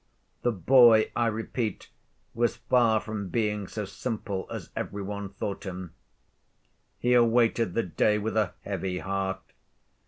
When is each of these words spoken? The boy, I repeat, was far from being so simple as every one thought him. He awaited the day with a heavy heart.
The 0.41 0.51
boy, 0.51 1.11
I 1.15 1.27
repeat, 1.27 1.91
was 2.33 2.55
far 2.55 2.99
from 2.99 3.29
being 3.29 3.67
so 3.67 3.85
simple 3.85 4.47
as 4.51 4.71
every 4.75 5.03
one 5.03 5.29
thought 5.29 5.63
him. 5.63 5.93
He 6.97 7.13
awaited 7.13 7.75
the 7.75 7.83
day 7.83 8.17
with 8.17 8.35
a 8.35 8.53
heavy 8.63 8.97
heart. 8.97 9.41